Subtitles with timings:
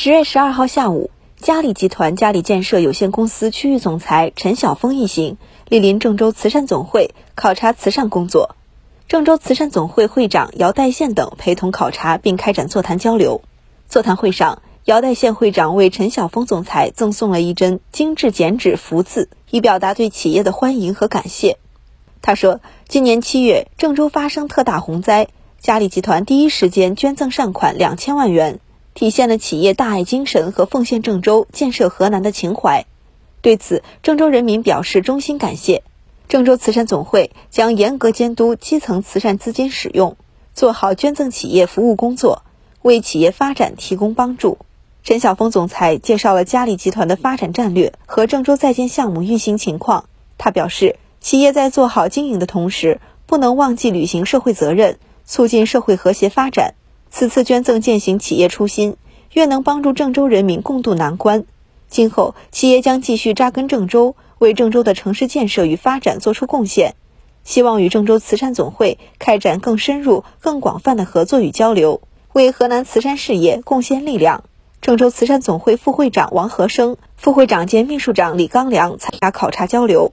[0.00, 1.10] 十月十二号下午，
[1.40, 8.54] 嘉里集团嘉里建设有限公司区域总裁陈晓峰一行莅临郑州慈善总会考察慈善工作。
[9.08, 13.42] 郑州慈善总会会长姚代宪等陪同考察并开展座谈交流。
[13.88, 21.58] 座谈会上，姚代宪会长为陈晓峰总裁赠送了一针精致剪纸福字，以表达对企业的欢迎和感谢。
[22.22, 25.26] 他说：“今年七月，郑州发生特大洪灾，
[25.60, 28.60] 嘉里集团第一时间捐赠善款两千万元。”
[28.98, 32.84] 体现了企业大爱精神和奉献郑州、建设河南的情怀。
[33.42, 35.84] 对此，郑州人民表示衷心感谢。
[36.28, 40.16] 郑州慈善总会将严格监督基层慈善资金使用，
[40.52, 42.42] 做好捐赠企业服务工作，
[42.82, 44.58] 为企业发展提供帮助。
[45.04, 50.06] 陈晓峰总裁介绍了嘉里集团的发展战略和郑州在建项目运行情况。
[50.38, 56.74] 他表示，企业在做好经营的同时，不能忘记履行社会责任，促进社会和谐发展。
[57.10, 58.96] 此次捐赠践行企业初心，
[59.32, 61.44] 愿能帮助郑州人民共度难关。
[61.88, 66.94] 今后，企业将继续扎根郑州，为郑州的城市建设与发展做出贡献。
[67.44, 72.02] 希望与郑州慈善总会开展更深入、更广泛的合作与交流，
[72.34, 74.44] 为河南慈善事业贡献力量。
[74.82, 80.12] 郑州慈善总会副会长王和生、副会长兼秘书长李刚良参加考察交流。